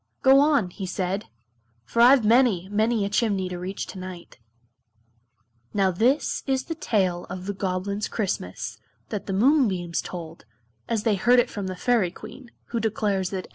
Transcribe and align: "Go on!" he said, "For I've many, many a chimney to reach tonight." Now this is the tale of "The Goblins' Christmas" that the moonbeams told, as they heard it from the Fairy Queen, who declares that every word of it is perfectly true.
"Go 0.23 0.39
on!" 0.39 0.71
he 0.71 0.87
said, 0.87 1.25
"For 1.85 2.01
I've 2.01 2.25
many, 2.25 2.67
many 2.69 3.05
a 3.05 3.09
chimney 3.09 3.49
to 3.49 3.59
reach 3.59 3.85
tonight." 3.85 4.39
Now 5.75 5.91
this 5.91 6.41
is 6.47 6.63
the 6.63 6.73
tale 6.73 7.27
of 7.29 7.45
"The 7.45 7.53
Goblins' 7.53 8.07
Christmas" 8.07 8.79
that 9.09 9.27
the 9.27 9.33
moonbeams 9.33 10.01
told, 10.01 10.45
as 10.89 11.03
they 11.03 11.13
heard 11.17 11.37
it 11.37 11.51
from 11.51 11.67
the 11.67 11.75
Fairy 11.75 12.09
Queen, 12.09 12.49
who 12.69 12.79
declares 12.79 13.11
that 13.11 13.11
every 13.11 13.11
word 13.11 13.15
of 13.15 13.19
it 13.19 13.19
is 13.19 13.29
perfectly 13.29 13.41
true. 13.41 13.49